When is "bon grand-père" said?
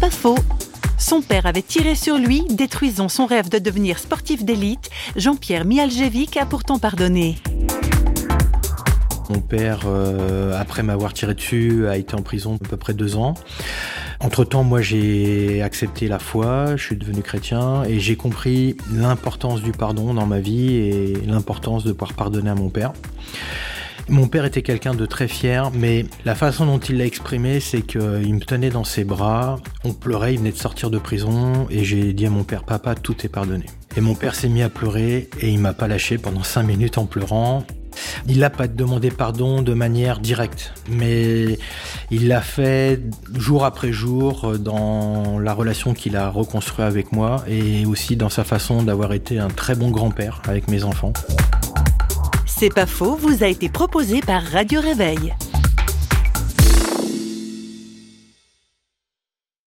49.76-50.42